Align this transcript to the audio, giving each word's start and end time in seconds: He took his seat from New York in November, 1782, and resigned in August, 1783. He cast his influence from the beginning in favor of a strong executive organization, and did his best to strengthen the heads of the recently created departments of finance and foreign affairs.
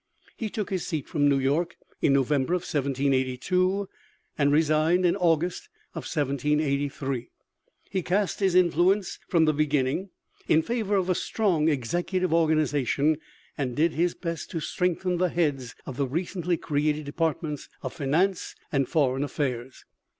He 0.35 0.49
took 0.49 0.71
his 0.71 0.87
seat 0.87 1.07
from 1.07 1.29
New 1.29 1.37
York 1.37 1.75
in 2.01 2.13
November, 2.13 2.53
1782, 2.53 3.87
and 4.35 4.51
resigned 4.51 5.05
in 5.05 5.15
August, 5.15 5.69
1783. 5.93 7.29
He 7.91 8.01
cast 8.01 8.39
his 8.39 8.55
influence 8.55 9.19
from 9.27 9.45
the 9.45 9.53
beginning 9.53 10.09
in 10.47 10.63
favor 10.63 10.95
of 10.95 11.07
a 11.07 11.13
strong 11.13 11.69
executive 11.69 12.33
organization, 12.33 13.17
and 13.55 13.75
did 13.75 13.91
his 13.93 14.15
best 14.15 14.49
to 14.49 14.59
strengthen 14.59 15.17
the 15.17 15.29
heads 15.29 15.75
of 15.85 15.97
the 15.97 16.07
recently 16.07 16.57
created 16.57 17.05
departments 17.05 17.69
of 17.83 17.93
finance 17.93 18.55
and 18.71 18.89
foreign 18.89 19.23
affairs. 19.23 19.85